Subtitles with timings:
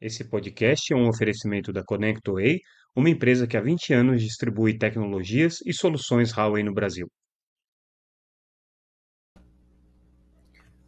[0.00, 2.60] Esse podcast é um oferecimento da ConnectWay,
[2.96, 7.06] uma empresa que há 20 anos distribui tecnologias e soluções Huawei no Brasil.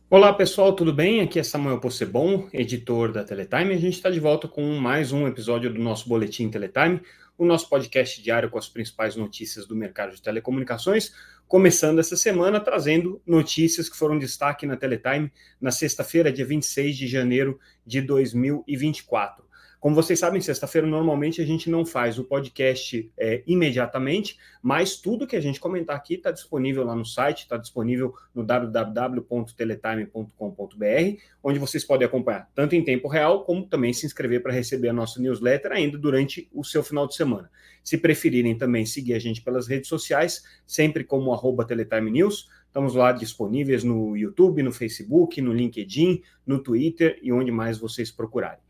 [0.08, 1.20] Olá pessoal, tudo bem?
[1.20, 3.74] Aqui é Samuel Possebon, editor da Teletime.
[3.74, 7.02] A gente está de volta com mais um episódio do nosso Boletim Teletime,
[7.42, 11.12] o nosso podcast diário com as principais notícias do mercado de telecomunicações,
[11.48, 17.08] começando essa semana trazendo notícias que foram destaque na Teletime na sexta-feira, dia 26 de
[17.08, 19.44] janeiro de 2024.
[19.82, 25.26] Como vocês sabem, sexta-feira normalmente a gente não faz o podcast é, imediatamente, mas tudo
[25.26, 31.58] que a gente comentar aqui está disponível lá no site, está disponível no www.teletime.com.br, onde
[31.58, 35.20] vocês podem acompanhar tanto em tempo real, como também se inscrever para receber a nossa
[35.20, 37.50] newsletter ainda durante o seu final de semana.
[37.82, 42.94] Se preferirem também seguir a gente pelas redes sociais, sempre como arroba Teletime News, Estamos
[42.94, 48.62] lá disponíveis no YouTube, no Facebook, no LinkedIn, no Twitter e onde mais vocês procurarem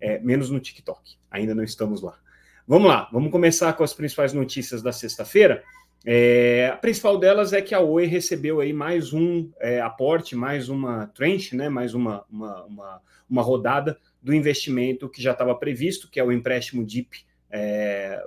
[0.00, 1.16] é, menos no TikTok.
[1.30, 2.18] Ainda não estamos lá.
[2.66, 5.64] Vamos lá, vamos começar com as principais notícias da sexta-feira.
[6.04, 10.68] É, a principal delas é que a Oi recebeu aí mais um é, aporte, mais
[10.68, 16.10] uma tranche, né, mais uma, uma, uma, uma rodada do investimento que já estava previsto,
[16.10, 18.22] que é o empréstimo DIP é,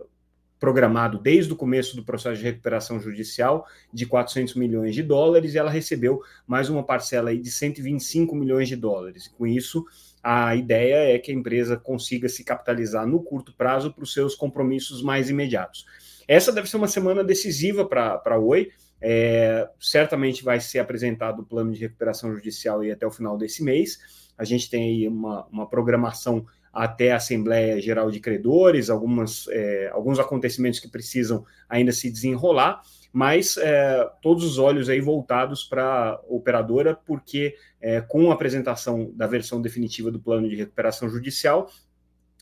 [0.61, 5.57] programado desde o começo do processo de recuperação judicial de 400 milhões de dólares, e
[5.57, 9.27] ela recebeu mais uma parcela aí de 125 milhões de dólares.
[9.27, 9.83] Com isso,
[10.21, 14.35] a ideia é que a empresa consiga se capitalizar no curto prazo para os seus
[14.35, 15.83] compromissos mais imediatos.
[16.27, 18.69] Essa deve ser uma semana decisiva para a Oi.
[19.01, 23.63] É, certamente vai ser apresentado o plano de recuperação judicial aí até o final desse
[23.63, 23.97] mês.
[24.37, 29.89] A gente tem aí uma, uma programação até a Assembleia Geral de Credores, algumas, é,
[29.91, 32.81] alguns acontecimentos que precisam ainda se desenrolar
[33.13, 39.11] mas é, todos os olhos aí voltados para a operadora, porque é, com a apresentação
[39.13, 41.69] da versão definitiva do plano de recuperação judicial,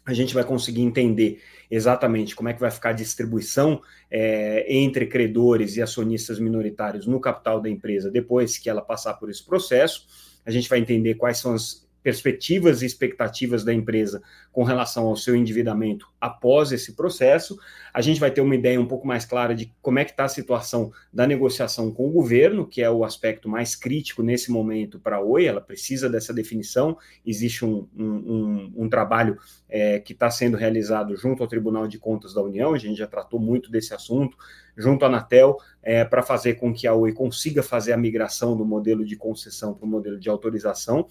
[0.05, 5.05] a gente vai conseguir entender exatamente como é que vai ficar a distribuição é, entre
[5.07, 10.07] credores e acionistas minoritários no capital da empresa depois que ela passar por esse processo.
[10.45, 14.21] A gente vai entender quais são as perspectivas e expectativas da empresa
[14.51, 17.57] com relação ao seu endividamento após esse processo.
[17.93, 20.25] A gente vai ter uma ideia um pouco mais clara de como é que está
[20.25, 24.99] a situação da negociação com o governo, que é o aspecto mais crítico nesse momento
[24.99, 26.97] para a Oi, ela precisa dessa definição.
[27.25, 31.99] Existe um, um, um, um trabalho é, que está sendo realizado junto ao Tribunal de
[31.99, 34.37] Contas da União, a gente já tratou muito desse assunto,
[34.77, 38.65] junto à Anatel, é, para fazer com que a Oi consiga fazer a migração do
[38.65, 41.07] modelo de concessão para o modelo de autorização.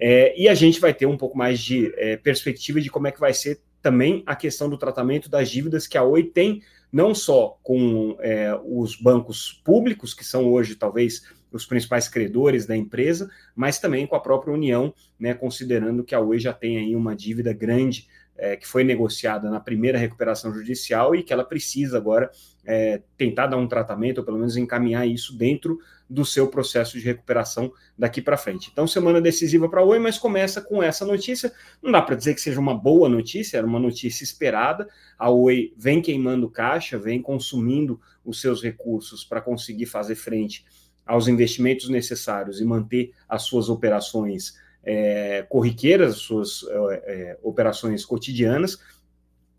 [0.00, 3.12] É, e a gente vai ter um pouco mais de é, perspectiva de como é
[3.12, 7.14] que vai ser também a questão do tratamento das dívidas que a Oi tem, não
[7.14, 11.22] só com é, os bancos públicos, que são hoje talvez
[11.52, 16.20] os principais credores da empresa, mas também com a própria União, né, considerando que a
[16.20, 18.08] Oi já tem aí uma dívida grande
[18.40, 22.30] é, que foi negociada na primeira recuperação judicial e que ela precisa agora
[22.64, 25.78] é, tentar dar um tratamento, ou pelo menos encaminhar isso dentro
[26.08, 28.70] do seu processo de recuperação daqui para frente.
[28.72, 31.52] Então, semana decisiva para a Oi, mas começa com essa notícia.
[31.82, 34.88] Não dá para dizer que seja uma boa notícia, era uma notícia esperada.
[35.18, 40.64] A Oi vem queimando caixa, vem consumindo os seus recursos para conseguir fazer frente
[41.06, 44.54] aos investimentos necessários e manter as suas operações
[44.84, 48.78] é, corriqueiras, suas é, é, operações cotidianas.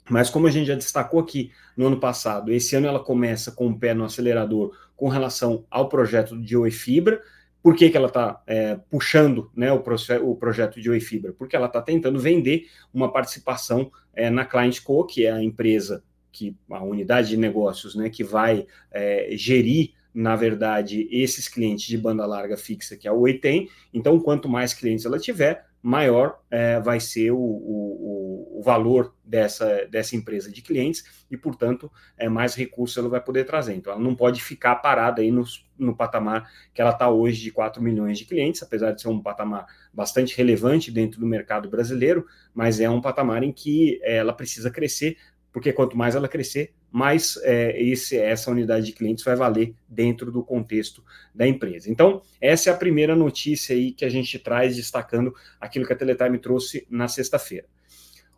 [0.09, 3.67] Mas como a gente já destacou aqui no ano passado, esse ano ela começa com
[3.67, 7.21] o pé no acelerador com relação ao projeto de Oi Fibra.
[7.63, 9.83] Por que, que ela está é, puxando né, o,
[10.23, 11.31] o, projeto de Oi Fibra?
[11.31, 16.03] Porque ela está tentando vender uma participação é, na Client Co, que é a empresa,
[16.31, 21.97] que a unidade de negócios né, que vai é, gerir na verdade, esses clientes de
[21.97, 23.69] banda larga fixa que a Oi tem.
[23.93, 29.87] Então, quanto mais clientes ela tiver, maior é, vai ser o, o, o, valor dessa,
[29.89, 33.73] dessa empresa de clientes e, portanto, é, mais recursos ela vai poder trazer.
[33.73, 35.43] Então, ela não pode ficar parada aí no,
[35.77, 39.21] no patamar que ela está hoje de 4 milhões de clientes, apesar de ser um
[39.21, 44.33] patamar bastante relevante dentro do mercado brasileiro, mas é um patamar em que é, ela
[44.33, 45.17] precisa crescer,
[45.51, 50.31] porque quanto mais ela crescer, mais é, esse, essa unidade de clientes vai valer dentro
[50.31, 51.03] do contexto
[51.33, 51.89] da empresa.
[51.89, 55.95] Então, essa é a primeira notícia aí que a gente traz destacando aquilo que a
[55.95, 57.65] Teletime trouxe na sexta-feira.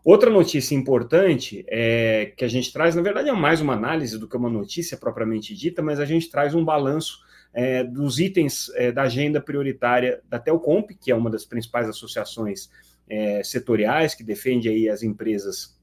[0.05, 4.27] Outra notícia importante é, que a gente traz, na verdade, é mais uma análise do
[4.27, 7.21] que uma notícia propriamente dita, mas a gente traz um balanço
[7.53, 12.69] é, dos itens é, da agenda prioritária da Telcomp, que é uma das principais associações
[13.07, 15.79] é, setoriais que defende aí as empresas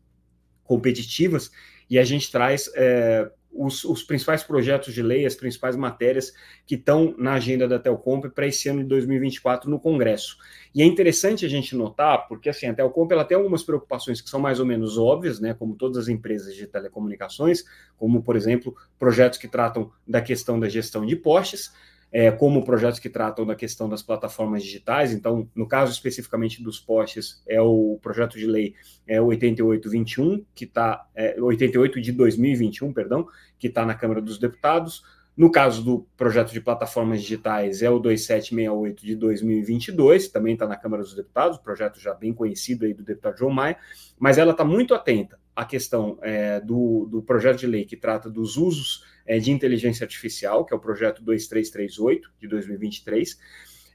[0.64, 1.50] competitivas
[1.90, 6.32] e a gente traz é, os, os, principais projetos de lei, as principais matérias
[6.64, 10.38] que estão na agenda da Telcomp para esse ano de 2024 no Congresso.
[10.72, 14.30] E é interessante a gente notar, porque assim, a Telcomp ela tem algumas preocupações que
[14.30, 17.64] são mais ou menos óbvias, né, como todas as empresas de telecomunicações,
[17.96, 21.72] como, por exemplo, projetos que tratam da questão da gestão de postes,
[22.12, 25.12] é, como projetos que tratam da questão das plataformas digitais.
[25.12, 28.74] Então, no caso especificamente dos postes, é o projeto de lei
[29.06, 33.26] é 8821, que está é, 88 de 2021, perdão,
[33.58, 35.02] que está na Câmara dos Deputados.
[35.36, 40.76] No caso do projeto de plataformas digitais, é o 2768 de 2022, também está na
[40.76, 43.78] Câmara dos Deputados, projeto já bem conhecido aí do deputado João Maia,
[44.18, 48.30] mas ela está muito atenta à questão é, do, do projeto de lei que trata
[48.30, 53.38] dos usos é, de inteligência artificial, que é o projeto 2338 de 2023.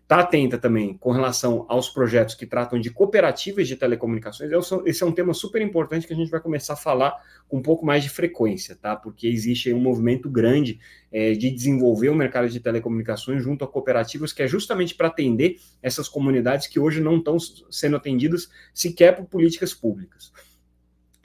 [0.04, 4.52] Está atenta também com relação aos projetos que tratam de cooperativas de telecomunicações.
[4.86, 7.16] Esse é um tema super importante que a gente vai começar a falar
[7.48, 8.96] com um pouco mais de frequência, tá?
[8.96, 10.80] Porque existe um movimento grande
[11.12, 15.60] é, de desenvolver o mercado de telecomunicações junto a cooperativas, que é justamente para atender
[15.82, 17.38] essas comunidades que hoje não estão
[17.72, 20.32] sendo atendidas sequer por políticas públicas.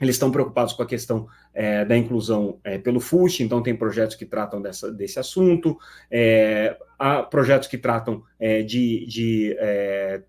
[0.01, 4.15] Eles estão preocupados com a questão é, da inclusão é, pelo FUSH, então tem projetos
[4.15, 5.77] que tratam dessa, desse assunto,
[6.09, 10.23] é, há projetos que tratam é, de, de é,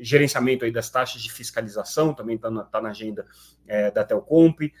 [0.00, 3.24] gerenciamento aí das taxas de fiscalização, também está na, tá na, agenda
[3.68, 4.72] é, da Telcomp,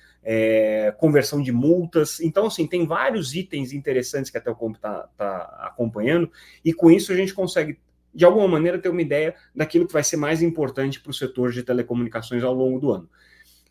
[0.98, 6.30] conversão de multas, então assim, tem vários itens interessantes que a Telcomp está tá acompanhando,
[6.64, 7.78] e com isso a gente consegue
[8.14, 11.52] de alguma maneira ter uma ideia daquilo que vai ser mais importante para o setor
[11.52, 13.08] de telecomunicações ao longo do ano.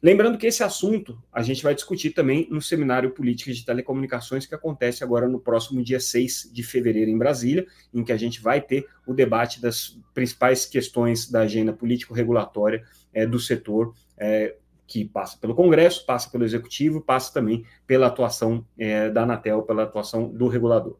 [0.01, 4.53] Lembrando que esse assunto a gente vai discutir também no Seminário Política de Telecomunicações, que
[4.53, 8.61] acontece agora no próximo dia 6 de fevereiro em Brasília, em que a gente vai
[8.61, 14.55] ter o debate das principais questões da agenda político-regulatória é, do setor, é,
[14.85, 19.83] que passa pelo Congresso, passa pelo Executivo, passa também pela atuação é, da Anatel, pela
[19.83, 20.97] atuação do regulador.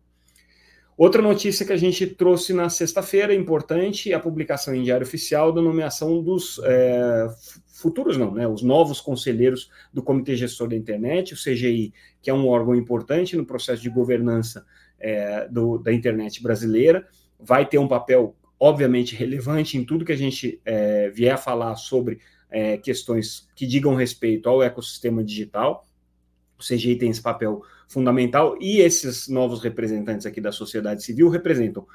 [0.97, 5.51] Outra notícia que a gente trouxe na sexta-feira, importante, é a publicação em Diário Oficial
[5.51, 7.27] da nomeação dos é,
[7.67, 12.33] futuros, não, né, os novos conselheiros do Comitê Gestor da Internet, o CGI, que é
[12.33, 14.65] um órgão importante no processo de governança
[14.99, 17.07] é, do, da internet brasileira,
[17.39, 21.75] vai ter um papel, obviamente, relevante em tudo que a gente é, vier a falar
[21.75, 22.17] sobre
[22.49, 25.86] é, questões que digam respeito ao ecossistema digital.
[26.57, 31.85] O CGI tem esse papel fundamental e esses novos representantes aqui da sociedade civil representam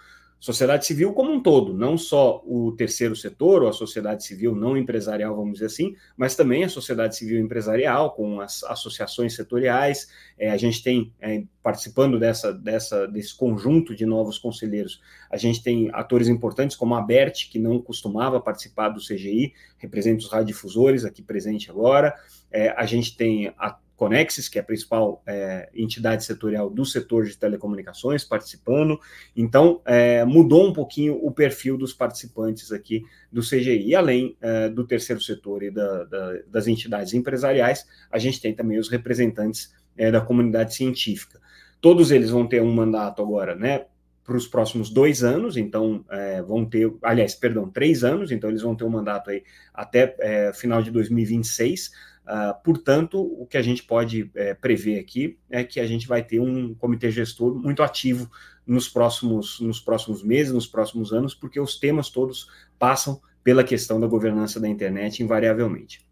[0.43, 4.76] sociedade civil como um todo, não só o terceiro setor ou a sociedade civil não
[4.76, 10.09] empresarial, vamos dizer assim, mas também a sociedade civil empresarial, com as associações setoriais.
[10.37, 15.00] É, a gente tem, é, participando dessa, dessa, desse conjunto de novos conselheiros,
[15.31, 20.25] a gente tem atores importantes como a Bert, que não costumava participar do CGI, representa
[20.25, 22.17] os radiodifusores aqui presente agora.
[22.50, 27.25] É, a gente tem a Conexis, que é a principal é, entidade setorial do setor
[27.25, 28.99] de telecomunicações, participando.
[29.37, 33.91] Então, é, mudou um pouquinho o perfil dos participantes aqui do CGI.
[33.91, 38.53] E além é, do terceiro setor e da, da, das entidades empresariais, a gente tem
[38.53, 41.41] também os representantes é, da comunidade científica.
[41.81, 43.85] Todos eles vão ter um mandato agora, né?
[44.32, 48.62] Para os próximos dois anos, então é, vão ter, aliás, perdão, três anos, então eles
[48.62, 49.43] vão ter um mandato aí
[49.75, 51.90] até é, final de 2026
[52.23, 56.23] Uh, portanto, o que a gente pode é, prever aqui é que a gente vai
[56.23, 58.31] ter um comitê gestor muito ativo
[58.65, 62.48] nos próximos, nos próximos meses, nos próximos anos, porque os temas todos
[62.79, 66.06] passam pela questão da governança da internet, invariavelmente.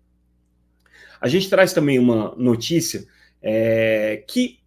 [1.20, 3.06] A gente traz também uma notícia
[3.40, 4.58] é, que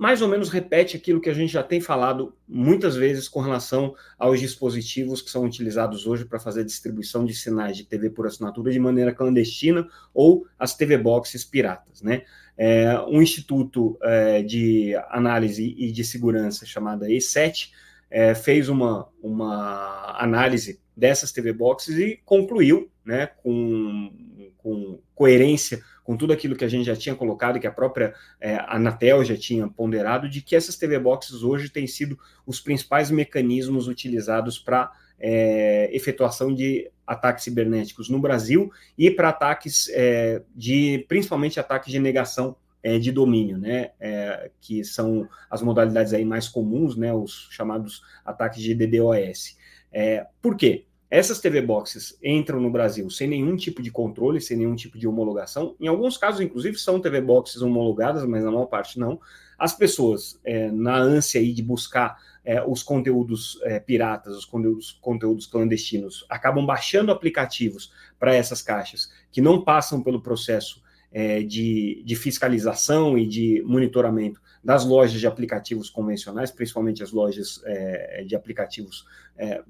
[0.00, 3.94] mais ou menos repete aquilo que a gente já tem falado muitas vezes com relação
[4.18, 8.72] aos dispositivos que são utilizados hoje para fazer distribuição de sinais de TV por assinatura
[8.72, 12.22] de maneira clandestina ou as TV boxes piratas, né?
[12.56, 17.68] É, um instituto é, de análise e de segurança chamado E7
[18.10, 24.10] é, fez uma, uma análise dessas TV boxes e concluiu, né, com,
[24.56, 28.56] com coerência com tudo aquilo que a gente já tinha colocado que a própria é,
[28.66, 33.86] Anatel já tinha ponderado, de que essas TV Boxes hoje têm sido os principais mecanismos
[33.86, 34.90] utilizados para
[35.20, 42.00] é, efetuação de ataques cibernéticos no Brasil e para ataques é, de, principalmente ataques de
[42.00, 47.46] negação é, de domínio, né, é, que são as modalidades aí mais comuns, né, os
[47.52, 49.56] chamados ataques de DDoS.
[49.92, 50.86] É, por quê?
[51.10, 55.08] Essas TV boxes entram no Brasil sem nenhum tipo de controle, sem nenhum tipo de
[55.08, 55.74] homologação.
[55.80, 59.20] Em alguns casos, inclusive, são TV boxes homologadas, mas na maior parte não.
[59.58, 64.98] As pessoas, é, na ânsia aí de buscar é, os conteúdos é, piratas, os conteúdos,
[65.00, 70.80] conteúdos clandestinos, acabam baixando aplicativos para essas caixas que não passam pelo processo
[71.12, 77.60] é, de, de fiscalização e de monitoramento das lojas de aplicativos convencionais, principalmente as lojas
[77.64, 79.04] é, de aplicativos
[79.36, 79.62] é,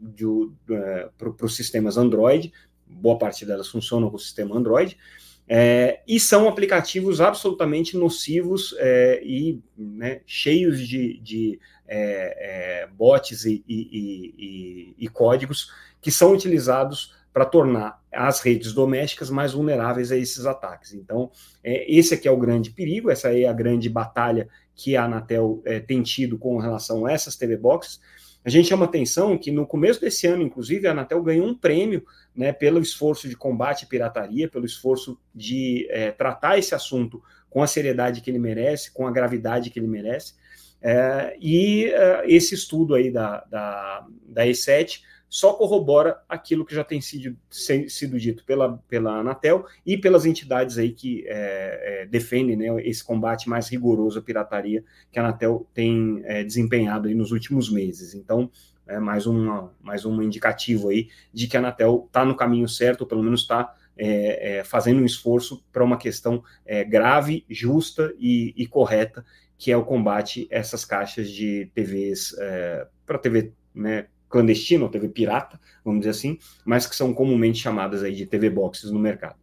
[1.16, 2.52] para os sistemas Android,
[2.86, 4.98] boa parte delas funcionam com o sistema Android,
[5.52, 13.44] é, e são aplicativos absolutamente nocivos é, e né, cheios de, de é, é bots
[13.44, 13.74] e, e,
[14.38, 20.46] e, e, códigos que são utilizados para tornar as redes domésticas mais vulneráveis a esses
[20.46, 20.92] ataques.
[20.92, 21.30] Então,
[21.62, 25.62] é, esse aqui é o grande perigo, essa é a grande batalha que a Anatel
[25.64, 28.00] é, tem tido com relação a essas TV Boxes.
[28.44, 32.04] A gente chama atenção que no começo desse ano, inclusive, a Anatel ganhou um prêmio
[32.34, 37.62] né, pelo esforço de combate à pirataria, pelo esforço de é, tratar esse assunto com
[37.62, 40.34] a seriedade que ele merece, com a gravidade que ele merece.
[40.82, 46.82] É, e é, esse estudo aí da, da, da E7 só corrobora aquilo que já
[46.82, 52.56] tem sido, sido dito pela, pela Anatel e pelas entidades aí que é, é, defendem
[52.56, 57.30] né, esse combate mais rigoroso à pirataria que a Anatel tem é, desempenhado aí nos
[57.30, 58.12] últimos meses.
[58.12, 58.50] Então,
[58.88, 63.02] é mais, uma, mais um indicativo aí de que a Anatel está no caminho certo,
[63.02, 68.12] ou pelo menos está é, é, fazendo um esforço para uma questão é, grave, justa
[68.18, 69.24] e, e, correta,
[69.56, 72.34] que é o combate a essas caixas de TVs
[73.06, 78.02] para TV né, clandestina, ou TV pirata, vamos dizer assim, mas que são comumente chamadas
[78.02, 79.36] aí de TV boxes no mercado.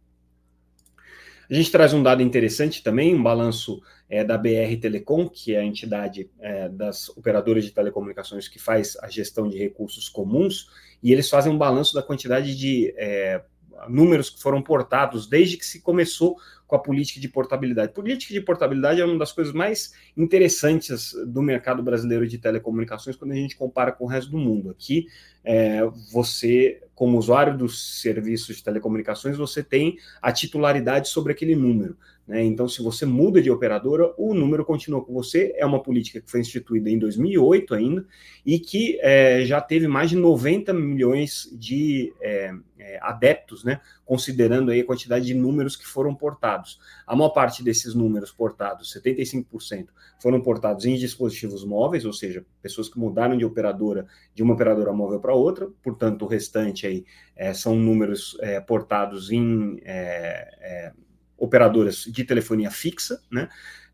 [1.50, 5.60] A gente traz um dado interessante também, um balanço é, da BR Telecom, que é
[5.60, 10.68] a entidade é, das operadoras de telecomunicações que faz a gestão de recursos comuns,
[11.02, 13.42] e eles fazem um balanço da quantidade de é,
[13.88, 17.92] números que foram portados desde que se começou com a política de portabilidade.
[17.92, 23.32] Política de portabilidade é uma das coisas mais interessantes do mercado brasileiro de telecomunicações quando
[23.32, 24.70] a gente compara com o resto do mundo.
[24.70, 25.06] Aqui,
[25.42, 25.80] é,
[26.12, 31.96] você, como usuário dos serviços de telecomunicações, você tem a titularidade sobre aquele número.
[32.28, 32.44] Né?
[32.44, 35.54] Então, se você muda de operadora, o número continua com você.
[35.56, 38.06] É uma política que foi instituída em 2008 ainda
[38.44, 42.52] e que é, já teve mais de 90 milhões de é,
[43.00, 43.80] adeptos, né?
[44.04, 46.78] considerando aí a quantidade de números que foram portados.
[47.06, 49.88] A maior parte desses números portados, 75%,
[50.20, 54.92] foram portados em dispositivos móveis, ou seja, pessoas que mudaram de operadora de uma operadora
[54.92, 55.68] móvel para outra.
[55.82, 57.04] Portanto, o restante aí
[57.36, 60.92] é, são números é, portados em é,
[61.36, 63.48] operadoras de telefonia fixa, né?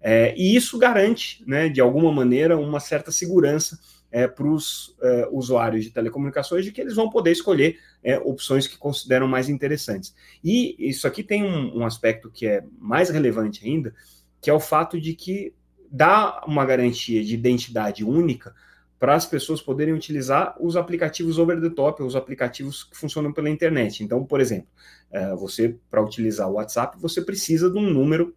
[0.07, 3.79] É, e isso garante, né, de alguma maneira, uma certa segurança
[4.15, 8.69] é, para os é, usuários de telecomunicações de que eles vão poder escolher é, opções
[8.69, 10.15] que consideram mais interessantes.
[10.43, 13.93] E isso aqui tem um, um aspecto que é mais relevante ainda,
[14.41, 15.53] que é o fato de que
[15.91, 18.55] dá uma garantia de identidade única
[19.01, 23.51] para as pessoas poderem utilizar os aplicativos over the top, os aplicativos que funcionam pela
[23.51, 24.05] internet.
[24.05, 24.69] Então, por exemplo,
[25.11, 28.33] é, você, para utilizar o WhatsApp, você precisa de um número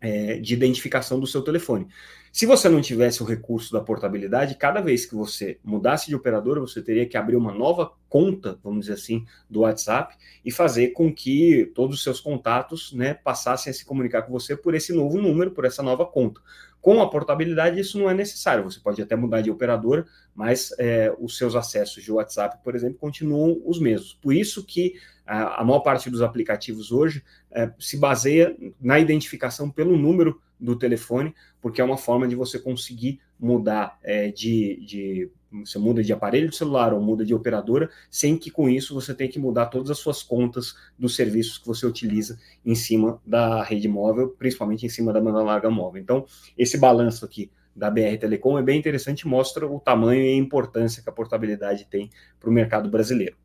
[0.00, 1.88] é, de identificação do seu telefone.
[2.32, 6.60] Se você não tivesse o recurso da portabilidade, cada vez que você mudasse de operadora,
[6.60, 11.10] você teria que abrir uma nova conta, vamos dizer assim, do WhatsApp e fazer com
[11.10, 15.16] que todos os seus contatos né, passassem a se comunicar com você por esse novo
[15.18, 16.42] número, por essa nova conta.
[16.86, 18.62] Com a portabilidade, isso não é necessário.
[18.62, 22.96] Você pode até mudar de operadora, mas é, os seus acessos de WhatsApp, por exemplo,
[22.96, 24.16] continuam os mesmos.
[24.22, 24.94] Por isso que
[25.26, 30.76] a, a maior parte dos aplicativos hoje é, se baseia na identificação pelo número do
[30.76, 35.30] telefone, porque é uma forma de você conseguir mudar é, de, de
[35.64, 39.14] você muda de aparelho de celular ou muda de operadora, sem que com isso você
[39.14, 43.62] tenha que mudar todas as suas contas dos serviços que você utiliza em cima da
[43.62, 46.02] rede móvel, principalmente em cima da banda larga móvel.
[46.02, 46.26] Então,
[46.58, 51.02] esse balanço aqui da BR Telecom é bem interessante, mostra o tamanho e a importância
[51.02, 53.36] que a portabilidade tem para o mercado brasileiro.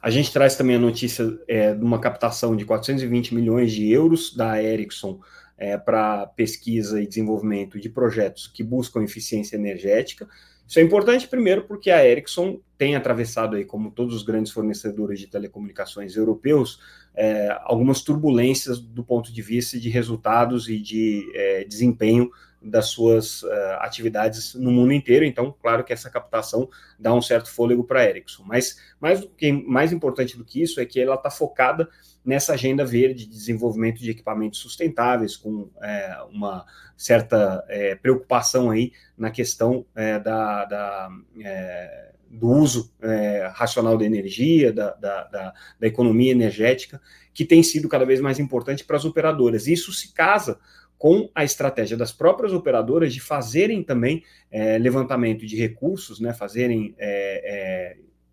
[0.00, 4.32] A gente traz também a notícia é, de uma captação de 420 milhões de euros
[4.36, 5.18] da Ericsson
[5.58, 10.28] é, para pesquisa e desenvolvimento de projetos que buscam eficiência energética.
[10.68, 15.20] Isso é importante, primeiro, porque a Ericsson tem atravessado, aí, como todos os grandes fornecedores
[15.20, 16.80] de telecomunicações europeus,
[17.16, 22.30] é, algumas turbulências do ponto de vista de resultados e de é, desempenho
[22.62, 25.24] das suas uh, atividades no mundo inteiro.
[25.24, 26.68] Então, claro que essa captação
[26.98, 28.42] dá um certo fôlego para a Ericsson.
[28.44, 31.88] Mas mais, do que, mais importante do que isso é que ela está focada
[32.24, 38.92] nessa agenda verde de desenvolvimento de equipamentos sustentáveis, com é, uma certa é, preocupação aí
[39.16, 41.08] na questão é, da, da
[41.40, 47.00] é, do uso é, racional da energia, da, da, da, da, economia energética,
[47.32, 49.66] que tem sido cada vez mais importante para as operadoras.
[49.66, 50.58] Isso se casa
[50.98, 56.94] com a estratégia das próprias operadoras de fazerem também é, levantamento de recursos, né, fazerem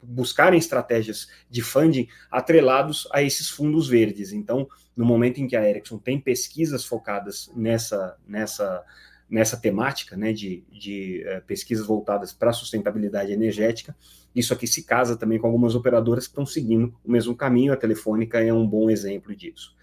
[0.03, 4.33] buscarem estratégias de funding atrelados a esses fundos verdes.
[4.33, 8.83] Então, no momento em que a Ericsson tem pesquisas focadas nessa, nessa,
[9.29, 13.95] nessa temática, né, de, de uh, pesquisas voltadas para a sustentabilidade energética,
[14.35, 17.77] isso aqui se casa também com algumas operadoras que estão seguindo o mesmo caminho, a
[17.77, 19.75] Telefônica é um bom exemplo disso.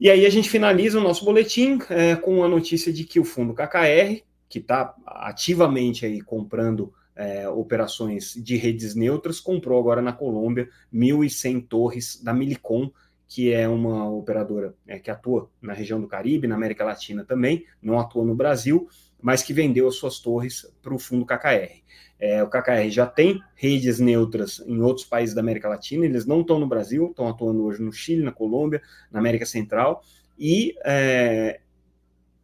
[0.00, 3.24] E aí a gente finaliza o nosso boletim é, com a notícia de que o
[3.24, 10.12] fundo KKR, que está ativamente aí comprando é, operações de redes neutras, comprou agora na
[10.12, 12.90] Colômbia 1.100 torres da Milicom,
[13.26, 17.64] que é uma operadora é, que atua na região do Caribe, na América Latina também,
[17.82, 18.88] não atua no Brasil,
[19.20, 21.82] mas que vendeu as suas torres para o fundo KKR.
[22.18, 26.42] É, o KKR já tem redes neutras em outros países da América Latina, eles não
[26.42, 30.02] estão no Brasil, estão atuando hoje no Chile, na Colômbia, na América Central,
[30.38, 31.60] e é,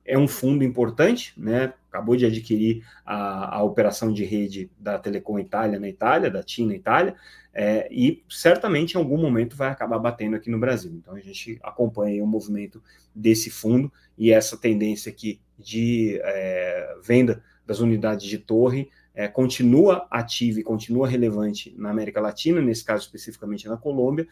[0.04, 1.72] é um fundo importante, né?
[1.90, 6.68] Acabou de adquirir a, a operação de rede da Telecom Itália na Itália, da TIM
[6.68, 7.16] na Itália,
[7.52, 10.92] é, e certamente em algum momento vai acabar batendo aqui no Brasil.
[10.94, 12.82] Então a gente acompanha o movimento
[13.14, 20.06] desse fundo e essa tendência aqui de é, venda das unidades de torre é, continua
[20.10, 24.26] ativa e continua relevante na América Latina, nesse caso especificamente na Colômbia,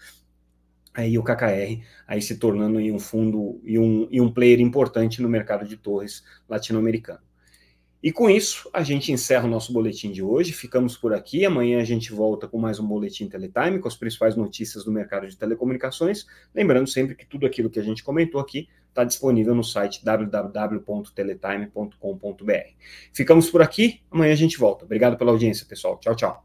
[0.95, 5.29] aí o KKR aí se tornando um fundo e um, e um player importante no
[5.29, 7.21] mercado de torres latino-americano.
[8.03, 10.53] E com isso, a gente encerra o nosso boletim de hoje.
[10.53, 11.45] Ficamos por aqui.
[11.45, 15.27] Amanhã a gente volta com mais um boletim Teletime, com as principais notícias do mercado
[15.27, 16.25] de telecomunicações.
[16.55, 22.53] Lembrando sempre que tudo aquilo que a gente comentou aqui está disponível no site www.teletime.com.br.
[23.13, 24.01] Ficamos por aqui.
[24.11, 24.85] Amanhã a gente volta.
[24.85, 25.99] Obrigado pela audiência, pessoal.
[25.99, 26.45] Tchau, tchau.